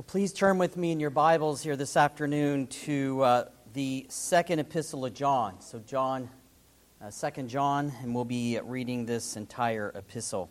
[0.00, 4.58] Well, please turn with me in your Bibles here this afternoon to uh, the second
[4.58, 5.60] epistle of John.
[5.60, 6.30] So, John,
[7.02, 10.50] uh, Second John, and we'll be reading this entire epistle.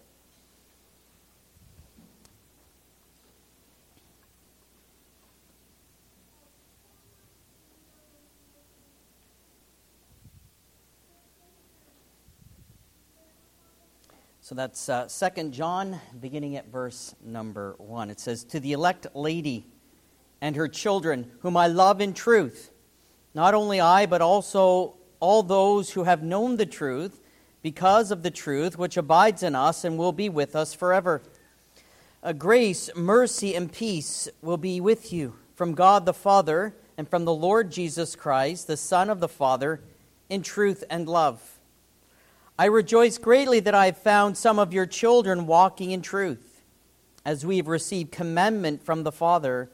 [14.50, 18.10] So that's uh, 2 John, beginning at verse number 1.
[18.10, 19.68] It says, To the elect lady
[20.42, 22.72] and her children, whom I love in truth,
[23.36, 27.22] not only I, but also all those who have known the truth,
[27.62, 31.22] because of the truth which abides in us and will be with us forever.
[32.24, 37.24] A grace, mercy, and peace will be with you from God the Father and from
[37.24, 39.80] the Lord Jesus Christ, the Son of the Father,
[40.28, 41.59] in truth and love.
[42.60, 46.62] I rejoice greatly that I have found some of your children walking in truth,
[47.24, 49.72] as we have received commandment from the Father.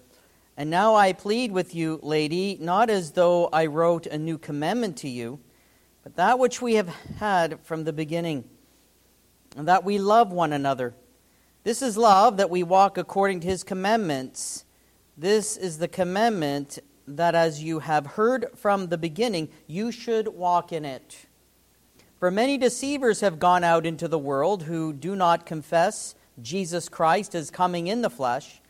[0.56, 4.98] And now I plead with you, lady, not as though I wrote a new commandment
[4.98, 5.40] to you,
[6.04, 8.44] but that which we have had from the beginning,
[9.58, 10.94] and that we love one another.
[11.64, 14.64] This is love, that we walk according to his commandments.
[15.18, 20.72] This is the commandment that as you have heard from the beginning, you should walk
[20.72, 21.26] in it.
[22.26, 27.36] For many deceivers have gone out into the world who do not confess Jesus Christ
[27.36, 28.62] as coming in the flesh.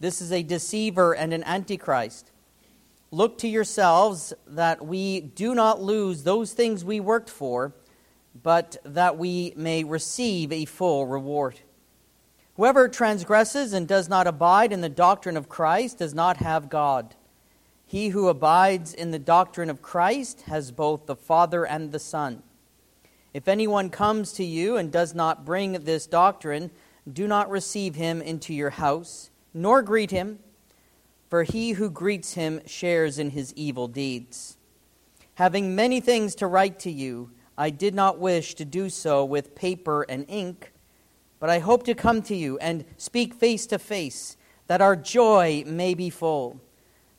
[0.00, 2.30] This is a deceiver and an antichrist.
[3.10, 7.74] Look to yourselves that we do not lose those things we worked for,
[8.42, 11.60] but that we may receive a full reward.
[12.56, 17.14] Whoever transgresses and does not abide in the doctrine of Christ does not have God.
[17.84, 22.42] He who abides in the doctrine of Christ has both the Father and the Son.
[23.34, 26.70] If anyone comes to you and does not bring this doctrine,
[27.12, 30.38] do not receive him into your house, nor greet him,
[31.28, 34.56] for he who greets him shares in his evil deeds.
[35.34, 39.56] Having many things to write to you, I did not wish to do so with
[39.56, 40.72] paper and ink,
[41.40, 44.36] but I hope to come to you and speak face to face,
[44.68, 46.60] that our joy may be full.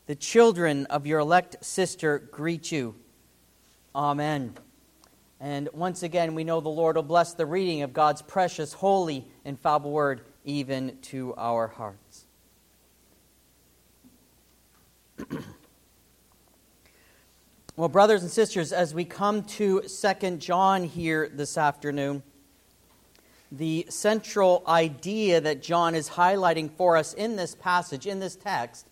[0.05, 2.95] The children of your elect sister greet you.
[3.93, 4.55] Amen.
[5.39, 9.27] And once again, we know the Lord will bless the reading of God's precious, holy,
[9.43, 12.25] and infallible word even to our hearts.
[17.75, 22.23] well, brothers and sisters, as we come to 2 John here this afternoon,
[23.51, 28.87] the central idea that John is highlighting for us in this passage, in this text,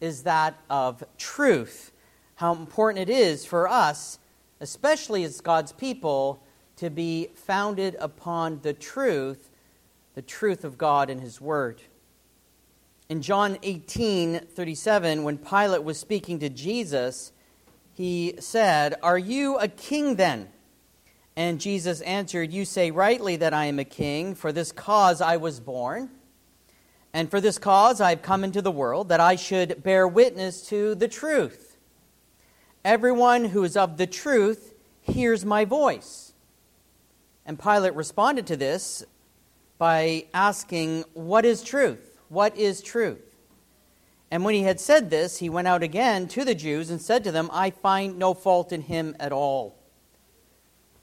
[0.00, 1.92] is that of truth.
[2.36, 4.18] How important it is for us
[4.60, 6.42] especially as God's people,
[6.76, 9.50] to be founded upon the truth,
[10.14, 11.82] the truth of God and His Word.
[13.08, 17.32] In John 18 37, when Pilate was speaking to Jesus,
[17.94, 20.48] he said, Are you a king then?
[21.34, 24.36] And Jesus answered, You say rightly that I am a king.
[24.36, 26.10] For this cause I was born,
[27.12, 30.66] and for this cause I have come into the world, that I should bear witness
[30.68, 31.67] to the truth.
[32.84, 36.32] Everyone who is of the truth hears my voice.
[37.44, 39.04] And Pilate responded to this
[39.78, 42.18] by asking, What is truth?
[42.28, 43.24] What is truth?
[44.30, 47.24] And when he had said this, he went out again to the Jews and said
[47.24, 49.74] to them, I find no fault in him at all.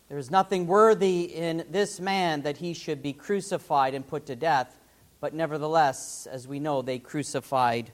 [0.07, 4.35] There is nothing worthy in this man that he should be crucified and put to
[4.35, 4.77] death.
[5.19, 7.91] But nevertheless, as we know, they crucified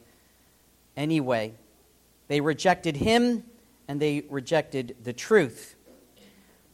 [0.97, 1.53] anyway.
[2.27, 3.45] They rejected him
[3.91, 5.75] and they rejected the truth.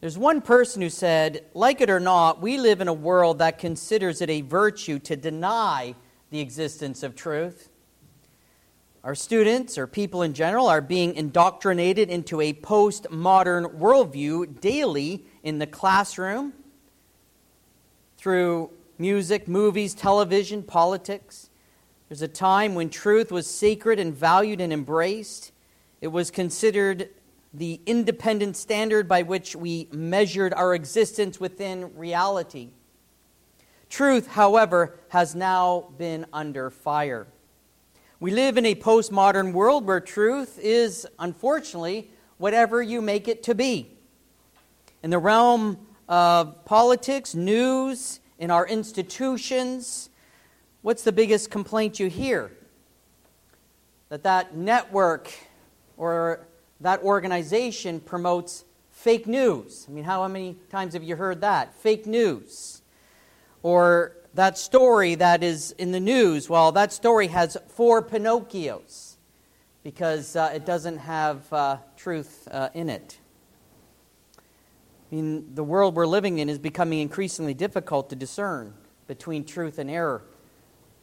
[0.01, 3.57] There's one person who said, like it or not, we live in a world that
[3.57, 5.95] considers it a virtue to deny
[6.29, 7.69] the existence of truth.
[9.03, 15.57] Our students, or people in general, are being indoctrinated into a postmodern worldview daily in
[15.57, 16.53] the classroom
[18.19, 18.69] through
[18.99, 21.49] music, movies, television, politics.
[22.09, 25.51] There's a time when truth was sacred and valued and embraced.
[25.99, 27.09] It was considered
[27.57, 32.69] the independent standard by which we measured our existence within reality.
[33.89, 37.25] Truth, however, has now been under fire.
[38.19, 43.55] We live in a postmodern world where truth is, unfortunately, whatever you make it to
[43.55, 43.91] be.
[45.01, 50.11] In the realm of politics, news, in our institutions,
[50.83, 52.51] what's the biggest complaint you hear?
[54.09, 55.33] That that network
[55.97, 56.46] or
[56.81, 59.85] that organization promotes fake news.
[59.87, 61.73] I mean, how many times have you heard that?
[61.75, 62.81] Fake news.
[63.63, 69.15] Or that story that is in the news, well, that story has four Pinocchios
[69.83, 73.17] because uh, it doesn't have uh, truth uh, in it.
[74.37, 78.73] I mean, the world we're living in is becoming increasingly difficult to discern
[79.07, 80.23] between truth and error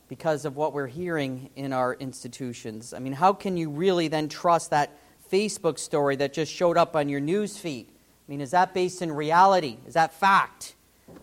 [0.09, 2.93] because of what we're hearing in our institutions.
[2.93, 4.97] I mean, how can you really then trust that
[5.31, 7.87] Facebook story that just showed up on your news feed?
[7.89, 9.77] I mean, is that based in reality?
[9.87, 10.75] Is that fact?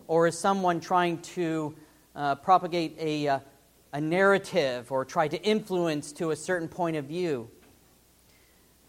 [0.07, 1.75] Or is someone trying to
[2.15, 3.39] uh, propagate a, uh,
[3.93, 7.49] a narrative or try to influence to a certain point of view?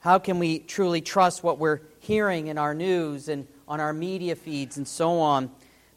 [0.01, 4.35] How can we truly trust what we're hearing in our news and on our media
[4.35, 5.51] feeds and so on?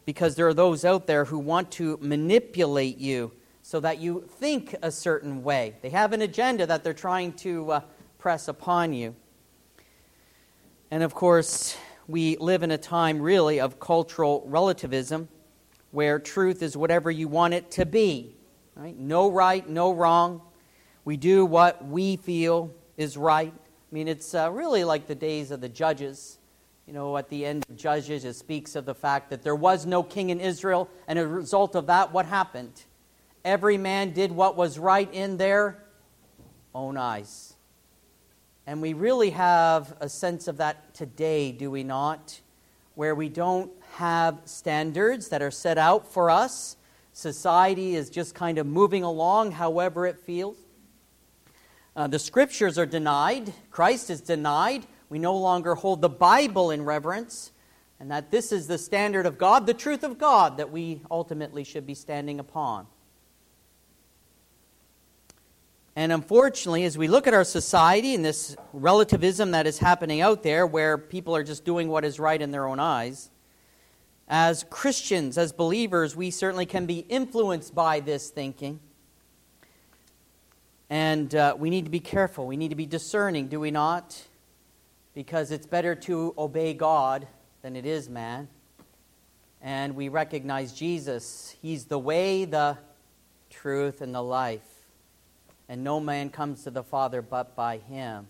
[0.04, 3.32] Because there are those out there who want to manipulate you
[3.62, 5.74] so that you think a certain way.
[5.82, 7.80] They have an agenda that they're trying to uh,
[8.26, 9.14] press upon you.
[10.90, 11.76] And of course,
[12.08, 15.28] we live in a time really of cultural relativism
[15.92, 18.34] where truth is whatever you want it to be.
[18.74, 18.98] Right?
[18.98, 20.42] No right, no wrong.
[21.04, 23.54] We do what we feel is right.
[23.54, 26.40] I mean, it's uh, really like the days of the judges.
[26.88, 29.86] You know, at the end of Judges, it speaks of the fact that there was
[29.86, 32.82] no king in Israel, and as a result of that, what happened?
[33.44, 35.80] Every man did what was right in their
[36.74, 37.45] own eyes.
[38.66, 42.40] And we really have a sense of that today, do we not?
[42.96, 46.76] Where we don't have standards that are set out for us.
[47.12, 50.56] Society is just kind of moving along however it feels.
[51.94, 54.86] Uh, the scriptures are denied, Christ is denied.
[55.08, 57.52] We no longer hold the Bible in reverence,
[58.00, 61.62] and that this is the standard of God, the truth of God, that we ultimately
[61.62, 62.88] should be standing upon.
[65.98, 70.42] And unfortunately, as we look at our society and this relativism that is happening out
[70.42, 73.30] there, where people are just doing what is right in their own eyes,
[74.28, 78.78] as Christians, as believers, we certainly can be influenced by this thinking.
[80.90, 82.46] And uh, we need to be careful.
[82.46, 84.22] We need to be discerning, do we not?
[85.14, 87.26] Because it's better to obey God
[87.62, 88.48] than it is man.
[89.62, 91.56] And we recognize Jesus.
[91.62, 92.76] He's the way, the
[93.48, 94.75] truth, and the life
[95.68, 98.26] and no man comes to the Father but by him.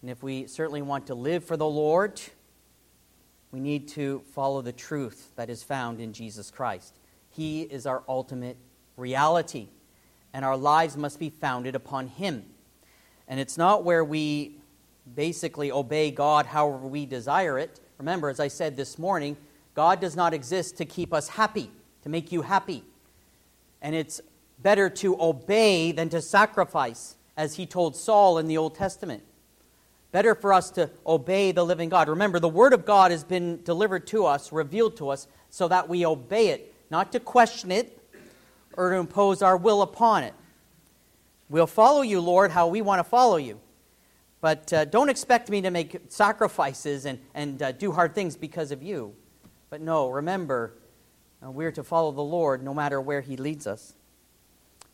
[0.00, 2.20] And if we certainly want to live for the Lord,
[3.50, 6.98] we need to follow the truth that is found in Jesus Christ.
[7.30, 8.56] He is our ultimate
[8.96, 9.68] reality,
[10.32, 12.44] and our lives must be founded upon Him.
[13.26, 14.56] And it's not where we
[15.14, 17.80] basically obey God however we desire it.
[17.98, 19.36] Remember, as I said this morning,
[19.74, 21.70] God does not exist to keep us happy,
[22.02, 22.84] to make you happy.
[23.80, 24.20] And it's
[24.62, 29.22] better to obey than to sacrifice, as he told Saul in the Old Testament.
[30.10, 32.08] Better for us to obey the living God.
[32.08, 35.88] Remember, the Word of God has been delivered to us, revealed to us, so that
[35.88, 37.94] we obey it, not to question it
[38.74, 40.34] or to impose our will upon it.
[41.48, 43.60] We'll follow you, Lord, how we want to follow you.
[44.40, 48.70] But uh, don't expect me to make sacrifices and, and uh, do hard things because
[48.70, 49.14] of you.
[49.68, 50.74] But no, remember,
[51.44, 53.94] uh, we're to follow the Lord no matter where He leads us.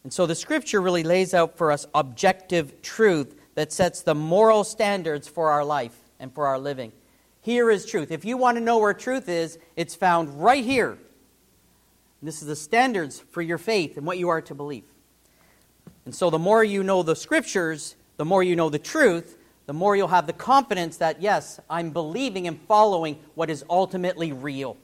[0.05, 4.62] And so the scripture really lays out for us objective truth that sets the moral
[4.62, 6.93] standards for our life and for our living.
[7.41, 8.11] Here is truth.
[8.11, 10.91] If you want to know where truth is, it's found right here.
[10.91, 14.85] And this is the standards for your faith and what you are to believe.
[16.05, 19.73] And so the more you know the scriptures, the more you know the truth, the
[19.73, 24.77] more you'll have the confidence that, yes, I'm believing and following what is ultimately real.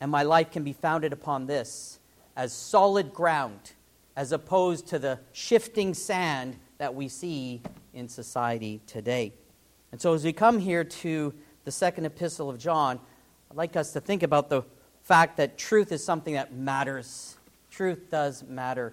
[0.00, 1.98] And my life can be founded upon this
[2.36, 3.73] as solid ground
[4.16, 9.32] as opposed to the shifting sand that we see in society today.
[9.92, 11.32] And so, as we come here to
[11.64, 13.00] the second epistle of John,
[13.50, 14.62] I'd like us to think about the
[15.02, 17.36] fact that truth is something that matters.
[17.70, 18.92] Truth does matter.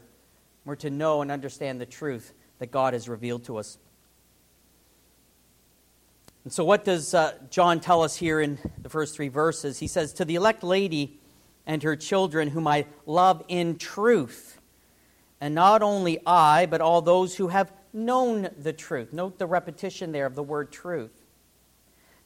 [0.66, 3.80] We're to know and understand the truth that God has revealed to us.
[6.44, 9.80] And so, what does uh, John tell us here in the first three verses?
[9.80, 11.20] He says, To the elect lady
[11.66, 14.61] and her children, whom I love in truth
[15.42, 19.12] and not only I, but all those who have known the truth.
[19.12, 21.26] Note the repetition there of the word truth.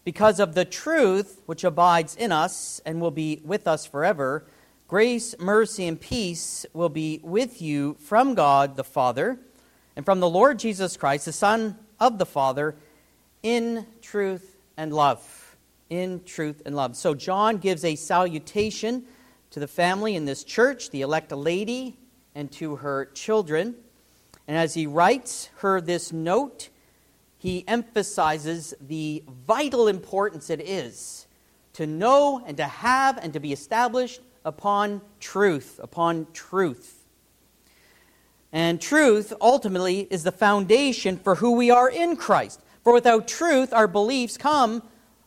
[0.04, 4.46] Because of the truth which abides in us and will be with us forever,
[4.88, 9.40] grace, mercy, and peace will be with you from God the Father
[9.96, 12.76] and from the Lord Jesus Christ, the Son of the Father,
[13.42, 15.56] in truth and love.
[15.90, 16.98] In truth and love.
[16.98, 19.06] So, John gives a salutation
[19.52, 21.98] to the family in this church, the elect lady
[22.36, 23.76] and to her children.
[24.48, 26.70] And as he writes her this note,
[27.38, 31.26] he emphasizes the vital importance it is
[31.74, 37.06] to know and to have and to be established upon truth upon truth.
[38.54, 42.62] And truth ultimately is the foundation for who we are in Christ.
[42.84, 44.84] For without truth, our beliefs come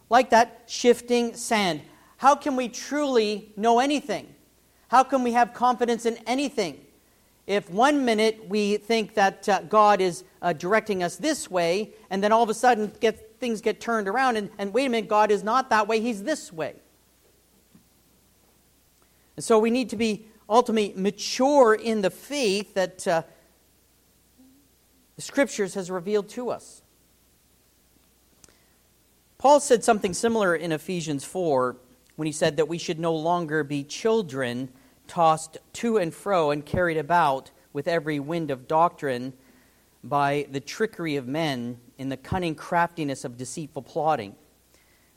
[0.09, 1.83] like that shifting sand.
[2.17, 4.35] How can we truly know anything?
[4.89, 6.81] How can we have confidence in anything?
[7.49, 12.23] If one minute we think that uh, God is uh, directing us this way, and
[12.23, 15.09] then all of a sudden get, things get turned around, and, and wait a minute,
[15.09, 16.75] God is not that way, He's this way.
[19.37, 23.23] And so we need to be ultimately mature in the faith that uh,
[25.17, 26.83] the Scriptures has revealed to us.
[29.39, 31.77] Paul said something similar in Ephesians 4
[32.17, 34.69] when he said that we should no longer be children
[35.09, 39.33] tossed to and fro and carried about with every wind of doctrine
[40.05, 44.37] by the trickery of men in the cunning craftiness of deceitful plotting.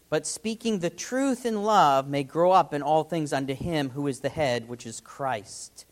[0.09, 4.07] But speaking the truth in love may grow up in all things unto him who
[4.07, 5.85] is the head, which is Christ.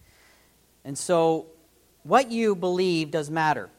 [0.84, 1.48] And so,
[2.03, 3.70] what you believe does matter.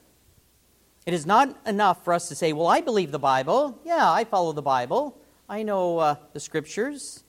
[1.07, 3.79] It is not enough for us to say, Well, I believe the Bible.
[3.85, 5.19] Yeah, I follow the Bible.
[5.49, 7.25] I know uh, the scriptures.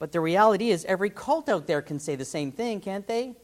[0.00, 3.34] But the reality is, every cult out there can say the same thing, can't they?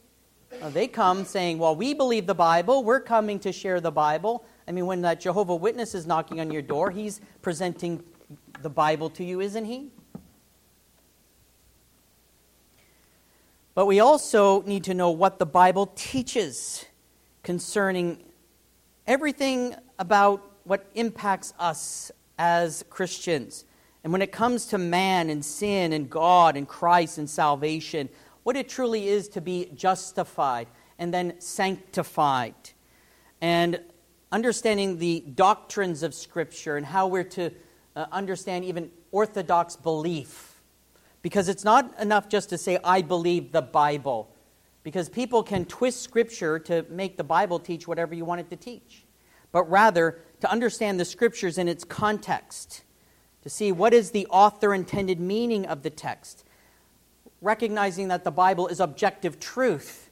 [0.62, 2.82] Uh, they come saying, Well, we believe the Bible.
[2.82, 4.42] We're coming to share the Bible.
[4.66, 8.02] I mean, when that Jehovah Witness is knocking on your door, he's presenting
[8.62, 9.90] the Bible to you, isn't he?
[13.74, 16.86] But we also need to know what the Bible teaches
[17.42, 18.24] concerning
[19.06, 23.65] everything about what impacts us as Christians.
[24.06, 28.08] And when it comes to man and sin and God and Christ and salvation,
[28.44, 32.54] what it truly is to be justified and then sanctified.
[33.40, 33.80] And
[34.30, 37.50] understanding the doctrines of Scripture and how we're to
[37.96, 40.62] uh, understand even orthodox belief.
[41.20, 44.30] Because it's not enough just to say, I believe the Bible
[44.84, 48.56] because people can twist Scripture to make the Bible teach whatever you want it to
[48.56, 49.04] teach,
[49.50, 52.84] but rather to understand the Scriptures in its context,
[53.46, 56.42] to see what is the author intended meaning of the text,
[57.40, 60.10] recognizing that the Bible is objective truth.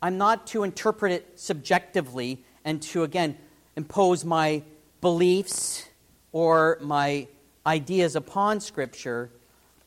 [0.00, 3.36] I'm not to interpret it subjectively and to, again,
[3.74, 4.62] impose my
[5.00, 5.88] beliefs
[6.30, 7.26] or my
[7.66, 9.32] ideas upon Scripture,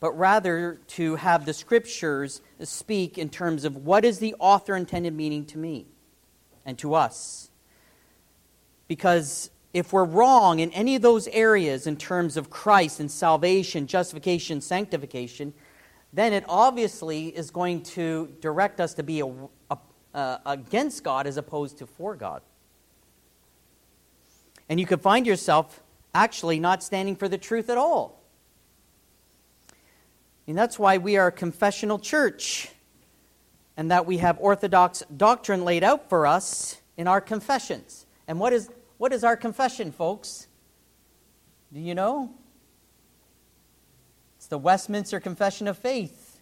[0.01, 5.15] but rather to have the scriptures speak in terms of what is the author intended
[5.15, 5.85] meaning to me
[6.65, 7.51] and to us.
[8.89, 13.87] Because if we're wrong in any of those areas in terms of Christ and salvation,
[13.87, 15.53] justification, sanctification,
[16.13, 19.27] then it obviously is going to direct us to be a,
[19.69, 19.77] a,
[20.13, 22.41] uh, against God as opposed to for God.
[24.67, 25.81] And you could find yourself
[26.13, 28.21] actually not standing for the truth at all.
[30.47, 32.69] And that's why we are a confessional church
[33.77, 38.05] and that we have orthodox doctrine laid out for us in our confessions.
[38.27, 38.69] And what is,
[39.01, 40.45] what is our confession, folks?
[41.73, 42.35] Do you know?
[44.37, 46.39] It's the Westminster Confession of Faith,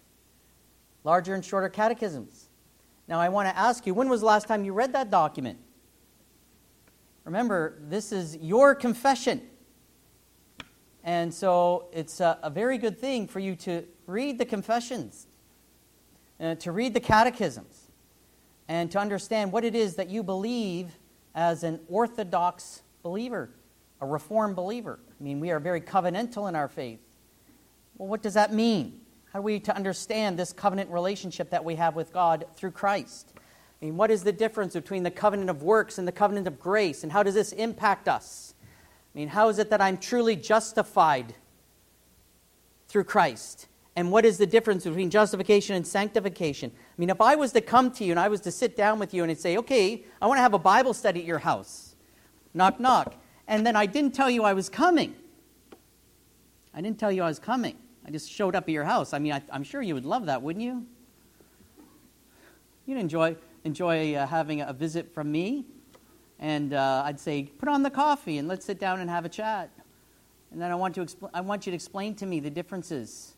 [1.02, 2.50] larger and shorter catechisms.
[3.08, 5.58] Now, I want to ask you when was the last time you read that document?
[7.24, 9.40] Remember, this is your confession.
[11.02, 15.28] And so it's a, a very good thing for you to read the confessions,
[16.38, 17.86] uh, to read the catechisms,
[18.68, 20.99] and to understand what it is that you believe
[21.34, 23.50] as an orthodox believer,
[24.00, 24.98] a reformed believer.
[25.18, 27.00] I mean, we are very covenantal in our faith.
[27.96, 29.00] Well, what does that mean?
[29.32, 33.32] How are we to understand this covenant relationship that we have with God through Christ?
[33.80, 36.58] I mean, what is the difference between the covenant of works and the covenant of
[36.58, 38.54] grace, and how does this impact us?
[39.14, 41.34] I mean, how is it that I'm truly justified
[42.88, 43.68] through Christ?
[44.00, 46.72] And what is the difference between justification and sanctification?
[46.74, 48.98] I mean, if I was to come to you and I was to sit down
[48.98, 51.96] with you and say, okay, I want to have a Bible study at your house,
[52.54, 53.14] knock, knock,
[53.46, 55.14] and then I didn't tell you I was coming.
[56.72, 57.76] I didn't tell you I was coming.
[58.06, 59.12] I just showed up at your house.
[59.12, 60.86] I mean, I, am sure you would love that, wouldn't you?
[62.86, 65.66] You'd enjoy, enjoy uh, having a visit from me
[66.38, 69.28] and uh, I'd say, put on the coffee and let's sit down and have a
[69.28, 69.68] chat.
[70.52, 73.34] And then I want, to expl- I want you to explain to me the differences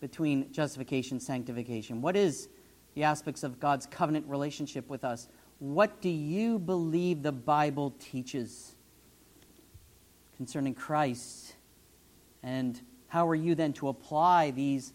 [0.00, 2.00] between justification and sanctification.
[2.00, 2.48] What is
[2.94, 5.28] the aspects of God's covenant relationship with us?
[5.58, 8.74] What do you believe the Bible teaches
[10.36, 11.54] concerning Christ?
[12.42, 14.92] And how are you then to apply these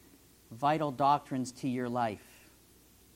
[0.52, 2.22] vital doctrines to your life?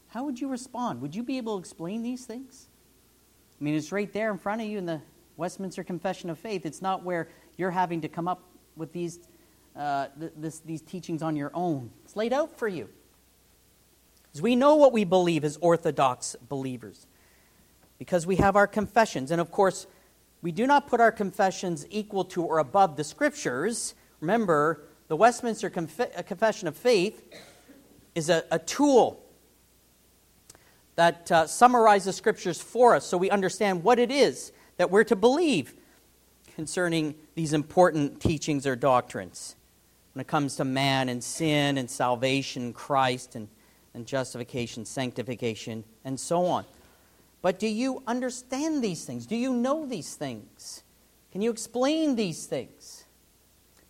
[0.09, 1.01] How would you respond?
[1.01, 2.67] Would you be able to explain these things?
[3.59, 5.01] I mean, it's right there in front of you in the
[5.35, 6.65] Westminster Confession of Faith.
[6.65, 8.41] It's not where you're having to come up
[8.75, 9.19] with these,
[9.77, 11.91] uh, th- this, these teachings on your own.
[12.03, 12.89] It's laid out for you.
[14.23, 17.05] Because we know what we believe as Orthodox believers.
[17.99, 19.31] Because we have our confessions.
[19.31, 19.87] And of course,
[20.41, 23.93] we do not put our confessions equal to or above the Scriptures.
[24.19, 27.23] Remember, the Westminster Conf- Confession of Faith
[28.15, 29.23] is a, a tool
[30.95, 35.15] that uh, summarizes Scriptures for us so we understand what it is that we're to
[35.15, 35.75] believe
[36.55, 39.56] concerning these important teachings or doctrines
[40.17, 43.47] when it comes to man and sin and salvation, Christ and,
[43.93, 46.65] and justification, sanctification, and so on.
[47.43, 49.27] But do you understand these things?
[49.27, 50.81] Do you know these things?
[51.31, 53.05] Can you explain these things?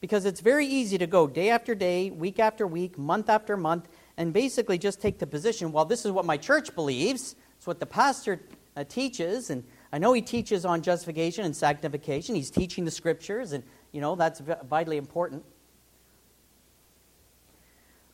[0.02, 3.88] Because it's very easy to go day after day, week after week, month after month,
[4.18, 7.80] and basically just take the position well, this is what my church believes, it's what
[7.80, 8.42] the pastor
[8.76, 12.36] uh, teaches, and I know he teaches on justification and sanctification.
[12.36, 15.46] He's teaching the scriptures, and, you know, that's vitally important.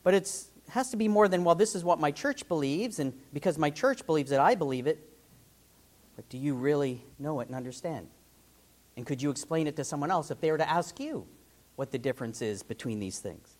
[0.04, 3.14] But it has to be more than, well, this is what my church believes, and
[3.34, 5.10] because my church believes it, I believe it.
[6.16, 8.08] But do you really know it and understand?
[8.96, 11.26] And could you explain it to someone else if they were to ask you
[11.76, 13.58] what the difference is between these things?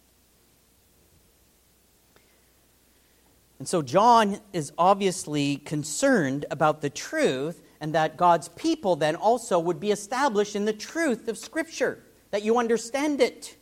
[3.60, 9.58] And so John is obviously concerned about the truth and that God's people then also
[9.58, 13.56] would be established in the truth of Scripture, that you understand it.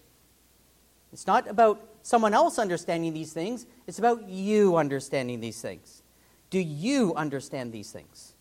[1.14, 6.02] It's not about someone else understanding these things, it's about you understanding these things.
[6.50, 8.34] Do you understand these things?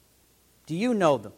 [0.66, 1.32] Do you know them?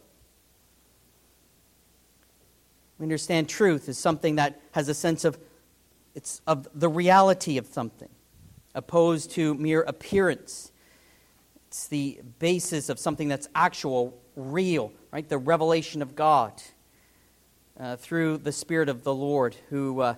[2.97, 5.37] We understand truth is something that has a sense of
[6.15, 8.09] it's of the reality of something,
[8.75, 10.71] opposed to mere appearance.
[11.67, 15.27] It's the basis of something that's actual, real, right?
[15.27, 16.53] The revelation of God
[17.79, 20.15] uh, through the Spirit of the Lord who uh,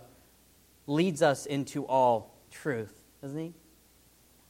[0.88, 3.54] leads us into all truth, doesn't he?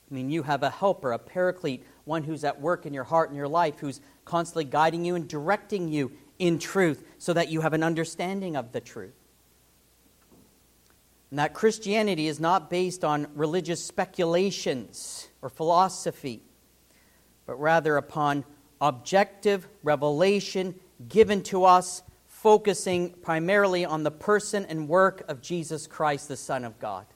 [0.09, 3.29] I mean, you have a helper, a paraclete, one who's at work in your heart
[3.29, 7.61] and your life, who's constantly guiding you and directing you in truth so that you
[7.61, 9.15] have an understanding of the truth.
[11.31, 16.41] And that Christianity is not based on religious speculations or philosophy
[17.45, 18.43] but rather upon
[18.81, 20.75] objective revelation
[21.07, 22.01] given to us,
[22.45, 27.07] focusing primarily on the person and work of Jesus Christ, the Son of God.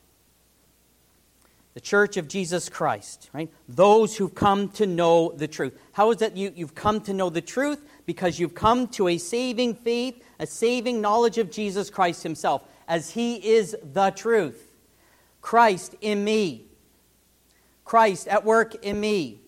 [1.76, 3.48] The church of Jesus Christ, right?
[3.68, 5.80] Those who've come to know the truth.
[5.92, 7.80] How is that you, you've come to know the truth?
[8.08, 13.12] Because you've come to a saving faith, a saving knowledge of Jesus Christ Himself, as
[13.12, 14.72] He is the truth.
[15.42, 16.66] Christ in me.
[17.86, 19.42] Christ at work in me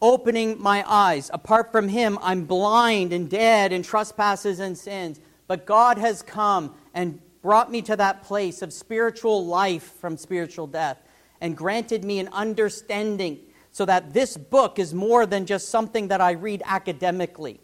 [0.00, 1.30] opening my eyes.
[1.32, 5.20] Apart from him, I'm blind and dead in trespasses and sins.
[5.46, 10.66] But God has come and brought me to that place of spiritual life from spiritual
[10.66, 10.98] death
[11.40, 13.38] and granted me an understanding
[13.70, 17.60] so that this book is more than just something that I read academically.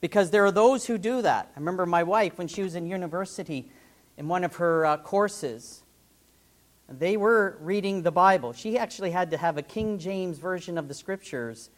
[0.00, 1.50] Because there are those who do that.
[1.54, 3.70] I remember my wife, when she was in university,
[4.16, 5.82] in one of her uh, courses,
[6.88, 8.52] they were reading the Bible.
[8.52, 11.70] She actually had to have a King James version of the scriptures,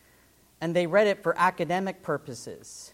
[0.61, 2.93] and they read it for academic purposes.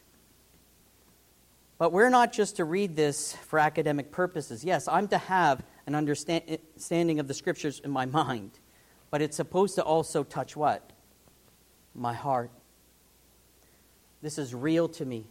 [1.76, 4.64] But we're not just to read this for academic purposes.
[4.64, 8.52] Yes, I'm to have an understanding of the scriptures in my mind,
[9.10, 10.92] but it's supposed to also touch what?
[11.94, 12.52] My heart.
[14.22, 15.26] This is real to me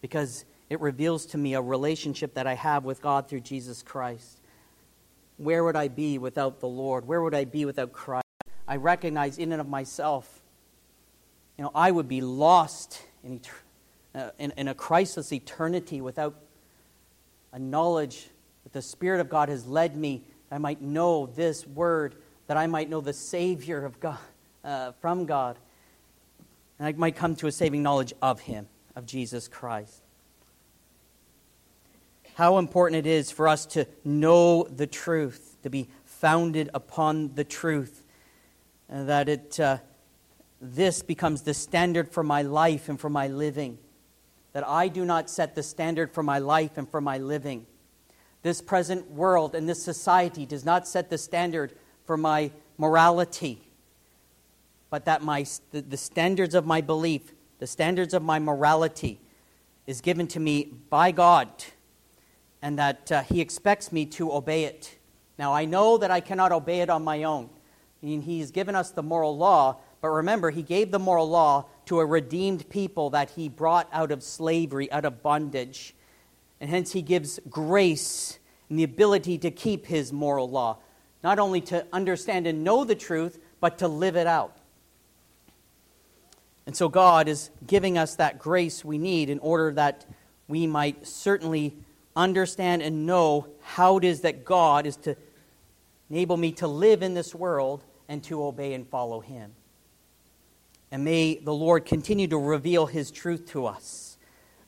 [0.00, 4.37] because it reveals to me a relationship that I have with God through Jesus Christ.
[5.38, 7.06] Where would I be without the Lord?
[7.06, 8.26] Where would I be without Christ?
[8.66, 10.42] I recognize in and of myself,
[11.56, 13.40] you know, I would be lost in,
[14.14, 16.36] uh, in, in a Christless eternity without
[17.52, 18.28] a knowledge
[18.64, 22.16] that the Spirit of God has led me, that I might know this word,
[22.48, 24.18] that I might know the Savior of God,
[24.64, 25.56] uh, from God,
[26.78, 30.02] and I might come to a saving knowledge of Him, of Jesus Christ
[32.38, 37.42] how important it is for us to know the truth, to be founded upon the
[37.42, 38.04] truth,
[38.88, 39.76] and that it, uh,
[40.60, 43.76] this becomes the standard for my life and for my living.
[44.52, 47.66] That I do not set the standard for my life and for my living.
[48.42, 51.72] This present world and this society does not set the standard
[52.04, 53.62] for my morality,
[54.90, 59.18] but that my, the, the standards of my belief, the standards of my morality,
[59.88, 61.48] is given to me by God
[62.62, 64.96] and that uh, He expects me to obey it.
[65.38, 67.48] Now, I know that I cannot obey it on my own.
[68.02, 71.66] I mean, He's given us the moral law, but remember, He gave the moral law
[71.86, 75.94] to a redeemed people that He brought out of slavery, out of bondage.
[76.60, 80.78] And hence, He gives grace and the ability to keep His moral law.
[81.22, 84.56] Not only to understand and know the truth, but to live it out.
[86.66, 90.04] And so God is giving us that grace we need in order that
[90.48, 91.74] we might certainly
[92.18, 95.16] understand and know how it is that God is to
[96.10, 99.52] enable me to live in this world and to obey and follow Him.
[100.90, 104.16] And may the Lord continue to reveal His truth to us.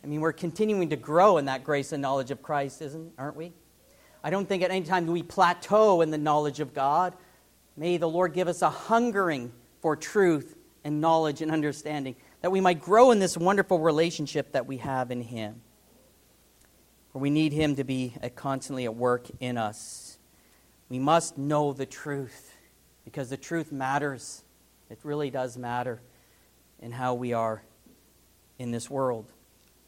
[0.02, 3.36] I mean, we're continuing to grow in that grace and knowledge of Christ, isn't, aren't
[3.36, 3.52] we?
[4.22, 7.14] I don't think at any time do we plateau in the knowledge of God.
[7.76, 12.60] May the Lord give us a hungering for truth and knowledge and understanding, that we
[12.60, 15.60] might grow in this wonderful relationship that we have in Him.
[17.12, 20.18] For we need Him to be constantly at work in us.
[20.88, 22.57] We must know the truth
[23.05, 24.44] because the truth matters.
[24.88, 26.01] It really does matter
[26.81, 27.62] in how we are
[28.59, 29.33] in this world.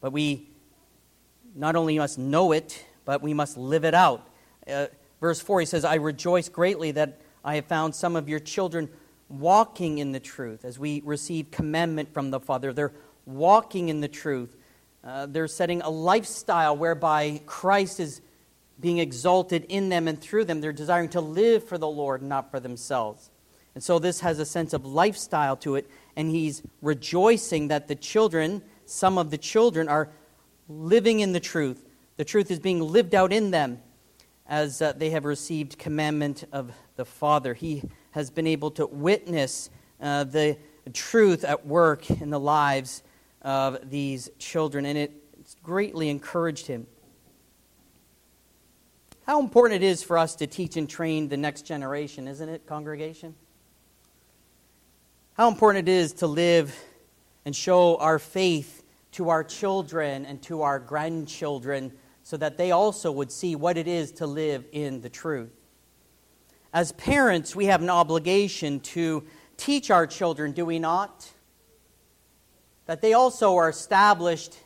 [0.01, 0.49] But we
[1.55, 4.27] not only must know it, but we must live it out.
[4.67, 4.87] Uh,
[5.21, 8.89] verse 4, he says, I rejoice greatly that I have found some of your children
[9.29, 12.73] walking in the truth as we receive commandment from the Father.
[12.73, 12.93] They're
[13.25, 14.55] walking in the truth.
[15.03, 18.21] Uh, they're setting a lifestyle whereby Christ is
[18.79, 20.61] being exalted in them and through them.
[20.61, 23.29] They're desiring to live for the Lord, not for themselves.
[23.75, 27.95] And so this has a sense of lifestyle to it, and he's rejoicing that the
[27.95, 30.09] children, some of the children, are
[30.69, 31.85] living in the truth.
[32.17, 33.81] The truth is being lived out in them
[34.47, 37.53] as uh, they have received commandment of the Father.
[37.53, 40.57] He has been able to witness uh, the
[40.93, 43.03] truth at work in the lives
[43.43, 45.11] of these children, and it
[45.61, 46.87] greatly encouraged him.
[49.25, 52.65] How important it is for us to teach and train the next generation, isn't it,
[52.65, 53.35] congregation?
[55.33, 56.77] How important it is to live
[57.45, 63.11] and show our faith to our children and to our grandchildren so that they also
[63.11, 65.51] would see what it is to live in the truth.
[66.73, 69.23] As parents, we have an obligation to
[69.57, 71.29] teach our children, do we not?
[72.85, 74.57] That they also are established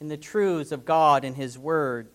[0.00, 2.08] in the truths of God and His Word,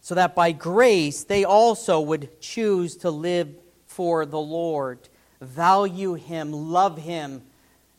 [0.00, 3.48] so that by grace they also would choose to live
[3.86, 5.08] for the Lord,
[5.40, 7.42] value Him, love Him,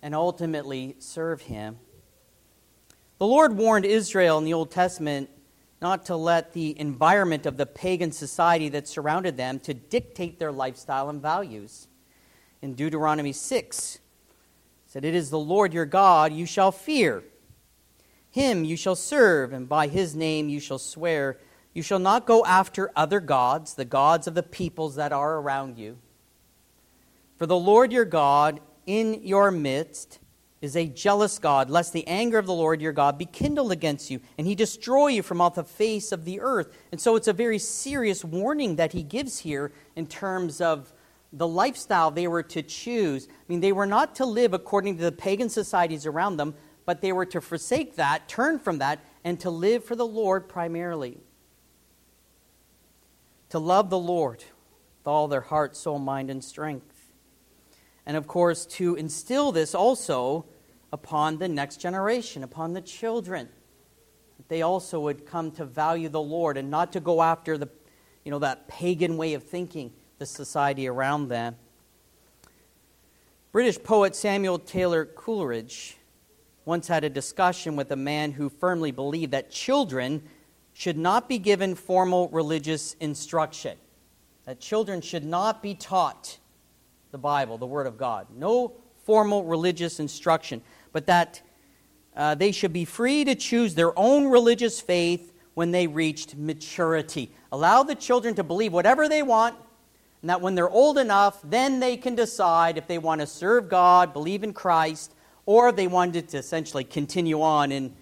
[0.02, 1.78] and ultimately serve Him.
[3.18, 5.30] The Lord warned Israel in the Old Testament
[5.82, 10.52] not to let the environment of the pagan society that surrounded them to dictate their
[10.52, 11.88] lifestyle and values.
[12.62, 14.00] In Deuteronomy 6,
[14.92, 17.24] said, It is the Lord your God you shall fear.
[18.30, 21.38] Him you shall serve, and by his name you shall swear.
[21.74, 25.78] You shall not go after other gods, the gods of the peoples that are around
[25.78, 25.98] you.
[27.38, 30.20] For the Lord your God in your midst
[30.60, 34.12] is a jealous God, lest the anger of the Lord your God be kindled against
[34.12, 36.78] you, and he destroy you from off the face of the earth.
[36.92, 40.92] And so it's a very serious warning that he gives here in terms of
[41.34, 43.28] the lifestyle they were to choose.
[43.30, 47.02] I mean, they were not to live according to the pagan societies around them, but
[47.02, 51.20] they were to forsake that, turn from that, and to live for the Lord primarily.
[53.50, 54.44] To love the Lord
[55.00, 57.12] with all their heart, soul, mind, and strength.
[58.06, 60.46] And of course, to instill this also
[60.92, 63.48] upon the next generation, upon the children.
[64.38, 67.70] That they also would come to value the Lord and not to go after the,
[68.26, 71.56] you know, that pagan way of thinking, the society around them.
[73.52, 75.98] British poet Samuel Taylor Coleridge
[76.64, 80.22] once had a discussion with a man who firmly believed that children
[80.74, 83.80] should not be given formal religious instruction,
[84.46, 86.38] that children should not be taught
[87.10, 88.28] the Bible, the Word of God.
[88.38, 90.62] No formal religious instruction,
[90.94, 91.42] but that
[92.16, 97.32] uh, they should be free to choose their own religious faith when they reached maturity.
[97.52, 99.56] Allow the children to believe whatever they want,
[100.22, 103.70] and that when they're old enough, then they can decide if they want to serve
[103.70, 105.14] God, believe in Christ,
[105.46, 107.94] or if they wanted to essentially continue on in,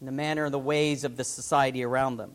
[0.00, 2.32] in the manner and the ways of the society around them.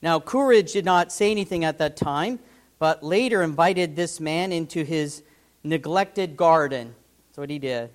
[0.00, 2.38] Now, Coleridge did not say anything at that time,
[2.78, 5.22] but later invited this man into his
[5.62, 6.94] neglected garden.
[7.28, 7.90] That's what he did.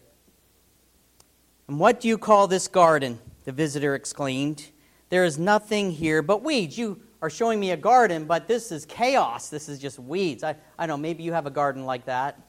[1.68, 3.18] And what do you call this garden?
[3.46, 4.68] The visitor exclaimed.
[5.10, 6.78] There is nothing here but weeds.
[6.78, 9.50] You are showing me a garden, but this is chaos.
[9.50, 10.44] This is just weeds.
[10.44, 12.40] I, I know, maybe you have a garden like that.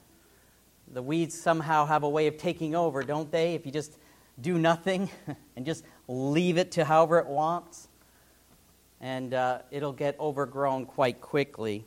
[0.93, 3.55] The weeds somehow have a way of taking over, don't they?
[3.55, 3.97] If you just
[4.39, 5.09] do nothing
[5.57, 7.89] and just leave it to however it wants
[9.01, 11.87] and uh, it'll get overgrown quite quickly.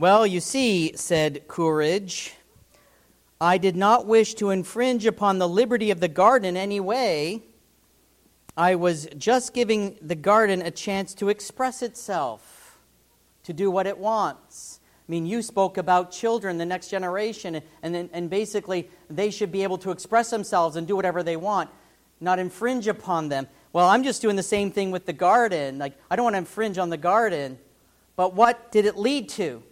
[0.00, 2.34] Well, you see, said Coleridge,
[3.40, 7.44] I did not wish to infringe upon the liberty of the garden in any way.
[8.56, 12.78] I was just giving the garden a chance to express itself.
[13.44, 14.78] to do what it wants.
[15.08, 19.50] I mean, you spoke about children, the next generation, and, and, and basically they should
[19.50, 21.68] be able to express themselves and do whatever they want,
[22.20, 23.48] not infringe upon them.
[23.72, 25.78] Well, I'm just doing the same thing with the garden.
[25.78, 27.58] Like, I don't want to infringe on the garden.
[28.14, 29.62] But what did it lead to?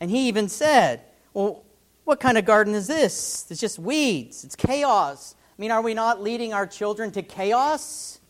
[0.00, 1.02] And he even said,
[1.34, 1.64] Well,
[2.04, 3.46] what kind of garden is this?
[3.50, 5.34] It's just weeds, it's chaos.
[5.58, 8.20] I mean, are we not leading our children to chaos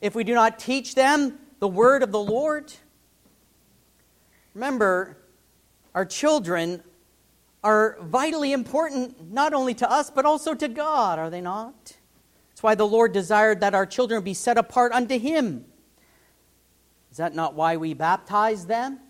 [0.00, 2.72] if we do not teach them the word of the Lord?
[4.54, 5.18] Remember,
[5.94, 6.82] our children
[7.62, 11.96] are vitally important not only to us, but also to God, are they not?
[12.50, 15.66] That's why the Lord desired that our children be set apart unto Him.
[17.10, 19.00] Is that not why we baptize them?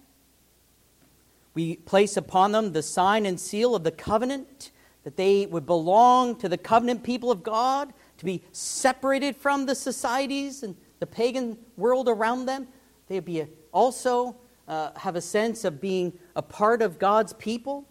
[1.55, 4.73] We place upon them the sign and seal of the covenant,
[5.05, 9.75] that they would belong to the covenant people of God, to be separated from the
[9.75, 12.67] societies and the pagan world around them.
[13.09, 14.37] They would be also
[14.67, 17.87] uh, have a sense of being a part of God's people.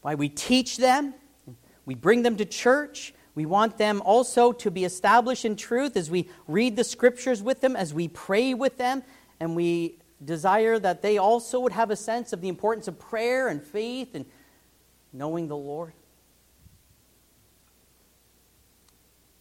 [0.00, 1.14] Why we teach them,
[1.84, 6.10] we bring them to church, we want them also to be established in truth as
[6.10, 9.02] we read the scriptures with them, as we pray with them,
[9.40, 13.48] and we desire that they also would have a sense of the importance of prayer
[13.48, 14.24] and faith and
[15.12, 15.92] knowing the Lord.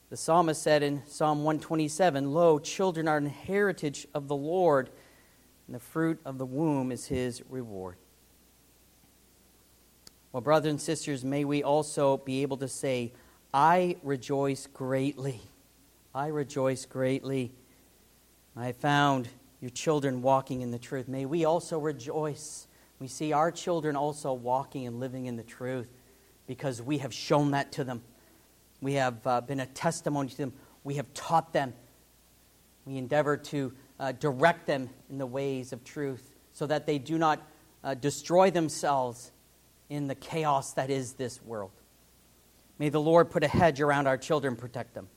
[0.10, 4.90] The psalmist said in Psalm 127 Lo, children are an heritage of the Lord,
[5.68, 7.96] and the fruit of the womb is his reward.
[10.32, 13.14] Well, brothers and sisters, may we also be able to say,
[13.54, 15.42] I rejoice greatly.
[16.14, 17.52] I rejoice greatly.
[18.56, 19.30] I found
[19.62, 21.08] your children walking in the truth.
[21.08, 22.68] May we also rejoice.
[23.02, 25.90] We see our children also walking and living in the truth
[26.46, 28.04] because we have shown that to them.
[28.80, 30.54] We have uh, been a testimony to them.
[30.84, 31.74] We have taught them.
[32.86, 37.18] We endeavor to uh, direct them in the ways of truth so that they do
[37.18, 37.42] not
[37.84, 39.32] uh, destroy themselves
[39.90, 41.72] in the chaos that is this world.
[42.78, 45.08] May the Lord put a hedge around our children, protect them.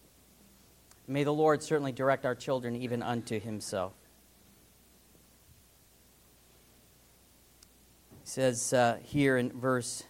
[1.06, 3.92] May the Lord certainly direct our children even unto himself.
[8.24, 10.02] He says uh, here in verse,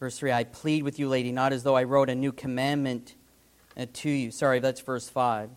[0.00, 3.14] verse 3 I plead with you, lady, not as though I wrote a new commandment
[3.76, 4.30] uh, to you.
[4.30, 5.50] Sorry, that's verse 5.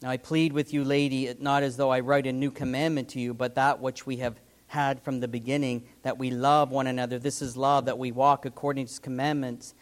[0.00, 3.20] Now I plead with you, lady, not as though I write a new commandment to
[3.20, 7.18] you, but that which we have had from the beginning that we love one another.
[7.18, 9.74] This is love, that we walk according to his commandments.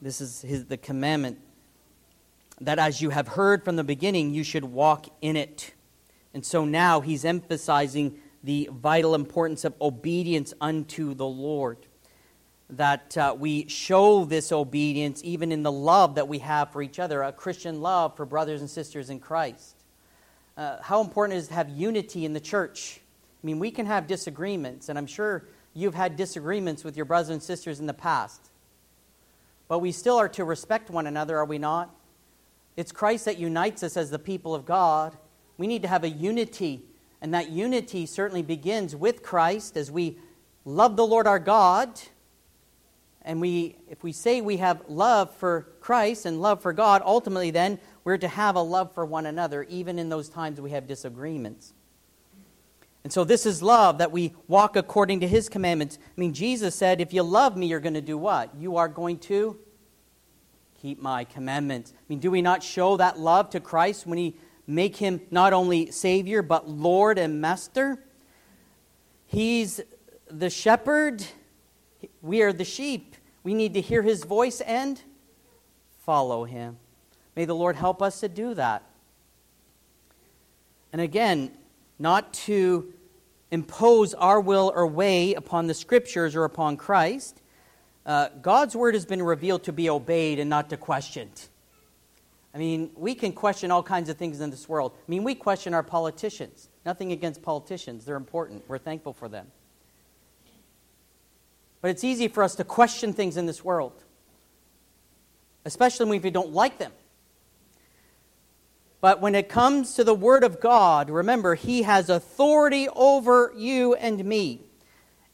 [0.00, 1.38] This is his, the commandment
[2.62, 5.74] that as you have heard from the beginning, you should walk in it.
[6.32, 11.78] And so now he's emphasizing the vital importance of obedience unto the Lord.
[12.70, 16.98] That uh, we show this obedience even in the love that we have for each
[16.98, 19.76] other, a Christian love for brothers and sisters in Christ.
[20.56, 23.00] Uh, how important it is to have unity in the church.
[23.42, 27.30] I mean, we can have disagreements, and I'm sure you've had disagreements with your brothers
[27.30, 28.50] and sisters in the past.
[29.68, 31.94] But we still are to respect one another, are we not?
[32.76, 35.16] It's Christ that unites us as the people of God.
[35.58, 36.82] We need to have a unity,
[37.22, 40.18] and that unity certainly begins with Christ as we
[40.64, 42.00] love the Lord our God.
[43.22, 47.50] And we, if we say we have love for Christ and love for God, ultimately
[47.50, 50.86] then we're to have a love for one another, even in those times we have
[50.86, 51.74] disagreements.
[53.04, 55.98] And so this is love that we walk according to his commandments.
[56.02, 58.54] I mean, Jesus said, if you love me, you're going to do what?
[58.54, 59.58] You are going to
[60.80, 61.92] keep my commandments.
[61.96, 64.36] I mean, do we not show that love to Christ when we
[64.70, 68.02] make him not only Savior, but Lord and Master?
[69.26, 69.80] He's
[70.28, 71.24] the shepherd,
[72.22, 73.16] we are the sheep.
[73.42, 75.00] We need to hear his voice and
[76.04, 76.78] follow him.
[77.36, 78.82] May the Lord help us to do that.
[80.92, 81.52] And again,
[81.98, 82.92] not to
[83.50, 87.40] impose our will or way upon the scriptures or upon Christ.
[88.04, 91.48] Uh, God's word has been revealed to be obeyed and not to questioned.
[92.54, 94.92] I mean, we can question all kinds of things in this world.
[94.96, 96.68] I mean, we question our politicians.
[96.84, 98.64] Nothing against politicians, they're important.
[98.66, 99.46] We're thankful for them.
[101.80, 104.04] But it's easy for us to question things in this world,
[105.64, 106.92] especially when we don't like them.
[109.00, 113.94] But when it comes to the Word of God, remember, He has authority over you
[113.94, 114.60] and me.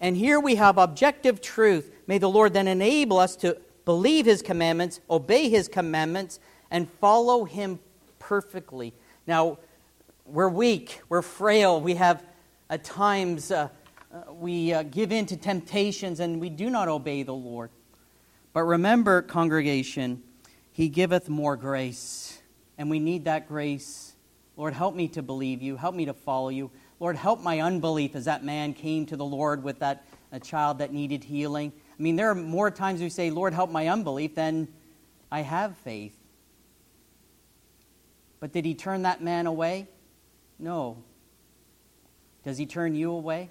[0.01, 1.91] And here we have objective truth.
[2.07, 6.39] May the Lord then enable us to believe His commandments, obey His commandments,
[6.71, 7.79] and follow Him
[8.19, 8.95] perfectly.
[9.27, 9.59] Now,
[10.25, 12.25] we're weak, we're frail, we have
[12.69, 13.69] at times uh,
[14.13, 17.71] uh, we uh, give in to temptations and we do not obey the Lord.
[18.53, 20.23] But remember, congregation,
[20.73, 22.41] He giveth more grace.
[22.79, 24.17] And we need that grace
[24.57, 25.77] Lord, help me to believe you.
[25.77, 26.71] Help me to follow you.
[26.99, 30.79] Lord, help my unbelief as that man came to the Lord with that a child
[30.79, 31.73] that needed healing.
[31.99, 34.69] I mean, there are more times we say, Lord, help my unbelief than
[35.31, 36.16] I have faith.
[38.47, 39.89] But did he turn that man away?
[40.57, 41.03] No.
[42.45, 43.51] Does he turn you away?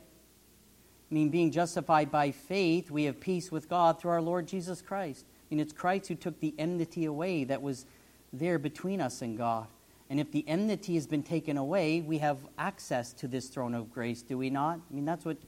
[1.12, 4.82] I mean, being justified by faith, we have peace with God through our Lord Jesus
[4.82, 5.26] Christ.
[5.28, 7.86] I mean, it's Christ who took the enmity away that was
[8.32, 9.68] there between us and God.
[10.10, 13.92] And if the enmity has been taken away, we have access to this throne of
[13.92, 14.80] grace, do we not?
[14.90, 15.40] I mean, that's what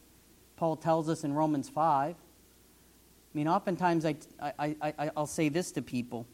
[0.57, 2.15] Paul tells us in Romans 5.
[2.15, 2.17] I
[3.33, 6.27] mean, oftentimes I, I, I, I'll say this to people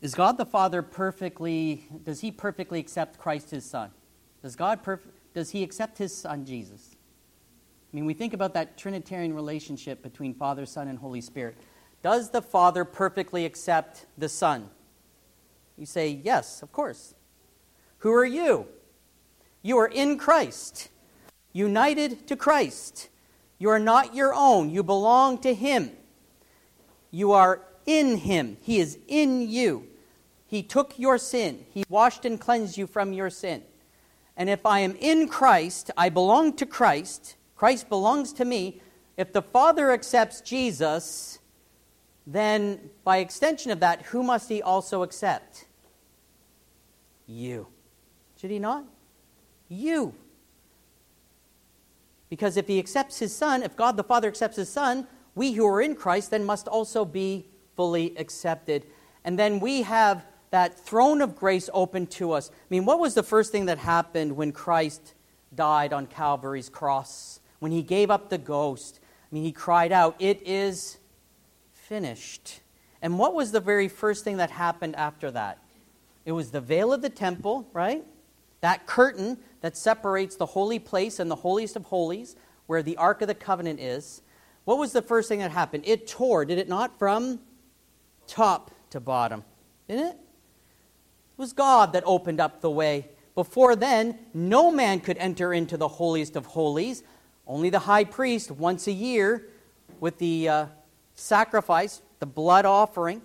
[0.00, 3.90] Is God the Father perfectly, does he perfectly accept Christ his Son?
[4.42, 5.00] Does God, perf-
[5.34, 6.96] does he accept his Son, Jesus?
[7.92, 11.56] I mean, we think about that Trinitarian relationship between Father, Son, and Holy Spirit.
[12.02, 14.70] Does the Father perfectly accept the Son?
[15.76, 17.14] You say, Yes, of course.
[17.98, 18.66] Who are you?
[19.62, 20.88] You are in Christ,
[21.52, 23.10] united to Christ.
[23.58, 25.90] You are not your own, you belong to Him.
[27.10, 29.86] You are in Him, He is in you.
[30.46, 33.62] He took your sin, He washed and cleansed you from your sin.
[34.36, 38.80] And if I am in Christ, I belong to Christ, Christ belongs to me.
[39.16, 41.40] If the Father accepts Jesus,
[42.26, 45.66] then by extension of that, who must He also accept?
[47.26, 47.66] You.
[48.40, 48.84] Should He not?
[49.68, 50.14] You.
[52.30, 55.66] Because if he accepts his son, if God the Father accepts his son, we who
[55.66, 57.46] are in Christ then must also be
[57.80, 58.84] fully accepted.
[59.24, 62.50] And then we have that throne of grace open to us.
[62.52, 65.14] I mean, what was the first thing that happened when Christ
[65.54, 67.40] died on Calvary's cross?
[67.58, 69.00] When he gave up the ghost?
[69.02, 70.98] I mean, he cried out, It is
[71.72, 72.60] finished.
[73.00, 75.56] And what was the very first thing that happened after that?
[76.26, 78.04] It was the veil of the temple, right?
[78.60, 83.22] That curtain that separates the holy place and the holiest of holies, where the Ark
[83.22, 84.20] of the Covenant is.
[84.66, 85.84] What was the first thing that happened?
[85.86, 86.98] It tore, did it not?
[86.98, 87.40] From
[88.30, 89.44] top to bottom.
[89.88, 90.10] Didn't it?
[90.10, 90.18] It
[91.36, 93.08] was God that opened up the way.
[93.34, 97.02] Before then, no man could enter into the holiest of holies.
[97.46, 99.48] Only the high priest, once a year,
[99.98, 100.66] with the uh,
[101.14, 103.22] sacrifice, the blood offering,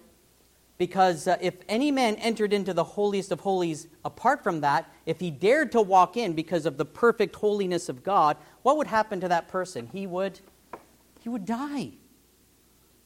[0.77, 5.19] because uh, if any man entered into the holiest of holies apart from that, if
[5.19, 9.21] he dared to walk in because of the perfect holiness of God, what would happen
[9.21, 9.87] to that person?
[9.91, 10.39] He would
[11.21, 11.91] he would die.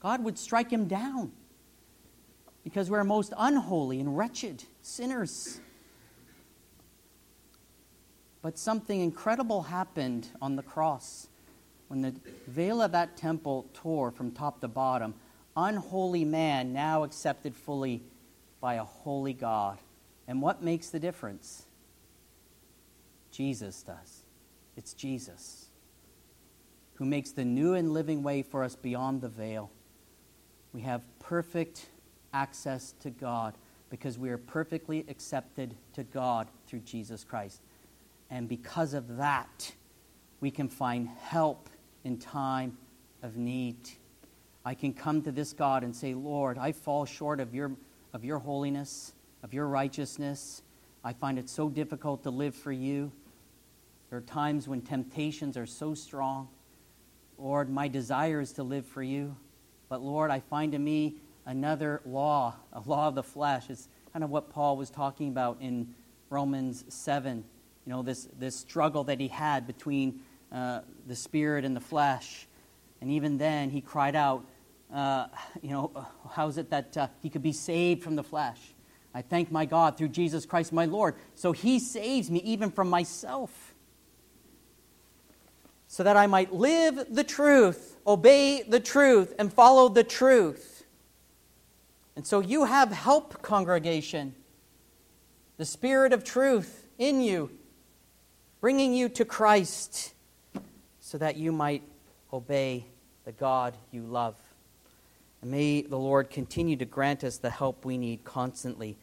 [0.02, 1.32] God would strike him down.
[2.64, 5.60] Because we're most unholy and wretched sinners.
[8.42, 11.28] But something incredible happened on the cross
[11.88, 12.14] when the
[12.48, 15.14] veil of that temple tore from top to bottom
[15.58, 18.02] unholy man now accepted fully
[18.62, 19.78] by a holy God.
[20.28, 21.66] And what makes the difference?
[23.32, 24.24] Jesus does.
[24.78, 25.70] It's Jesus
[26.96, 29.72] who makes the new and living way for us beyond the veil.
[30.74, 31.88] We have perfect
[32.34, 33.56] access to God
[33.90, 37.62] because we are perfectly accepted to God through Jesus Christ.
[38.30, 39.74] And because of that,
[40.40, 41.70] we can find help
[42.04, 42.78] in time
[43.24, 43.76] of need.
[44.64, 47.72] I can come to this God and say, Lord, I fall short of your,
[48.14, 49.14] of your holiness,
[49.44, 50.62] of your righteousness.
[51.04, 53.12] I find it so difficult to live for you.
[54.10, 56.50] There are times when temptations are so strong.
[57.38, 59.36] Lord, my desire is to live for you.
[59.88, 61.16] But Lord, I find in me
[61.50, 63.70] another law, a law of the flesh.
[63.70, 65.96] It's kind of what Paul was talking about in
[66.30, 67.44] Romans 7.
[67.86, 70.20] You know, this, this struggle that he had between
[70.52, 72.48] uh, the spirit and the flesh.
[73.02, 74.46] And even then, he cried out,
[74.94, 75.28] uh,
[75.62, 78.60] you know, how is it that uh, he could be saved from the flesh?
[79.16, 81.16] I thank my God through Jesus Christ my Lord.
[81.34, 83.74] So he saves me even from myself.
[85.88, 90.79] So that I might live the truth, obey the truth, and follow the truth.
[92.20, 94.36] And so you have help, congregation.
[95.56, 97.50] The Spirit of truth in you,
[98.60, 100.14] bringing you to Christ,
[101.00, 101.82] so that you might
[102.34, 102.88] obey
[103.24, 104.36] the God you love.
[105.42, 108.98] And may the Lord continue to grant us the help we need constantly